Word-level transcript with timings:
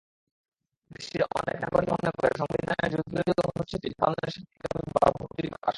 দেশটির 0.91 1.23
অনেক 1.39 1.55
নাগরিকই 1.63 1.91
মনে 1.93 2.11
করে, 2.17 2.29
সংবিধানের 2.37 2.89
যুদ্ধবিরোধী 2.93 3.41
অনুচ্ছেদটি 3.49 3.87
জাপানের 3.91 4.29
শান্তিকামী 4.35 4.89
ভাবমূর্তিরই 4.95 5.49
প্রকাশ। 5.53 5.69